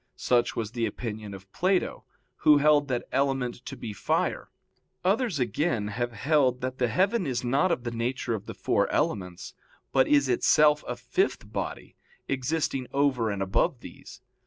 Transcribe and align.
Such 0.15 0.55
was 0.55 0.71
the 0.71 0.87
opinion 0.87 1.35
of 1.35 1.51
Plato, 1.51 2.05
who 2.37 2.57
held 2.57 2.87
that 2.87 3.07
element 3.11 3.63
to 3.67 3.77
be 3.77 3.93
fire. 3.93 4.49
Others, 5.05 5.39
again, 5.39 5.89
have 5.89 6.11
held 6.13 6.61
that 6.61 6.79
the 6.79 6.87
heaven 6.87 7.27
is 7.27 7.43
not 7.43 7.71
of 7.71 7.83
the 7.83 7.91
nature 7.91 8.33
of 8.33 8.47
the 8.47 8.55
four 8.55 8.89
elements, 8.89 9.53
but 9.91 10.07
is 10.07 10.27
itself 10.27 10.83
a 10.87 10.95
fifth 10.95 11.51
body, 11.53 11.95
existing 12.27 12.87
over 12.91 13.29
and 13.29 13.43
above 13.43 13.81
these. 13.81 14.21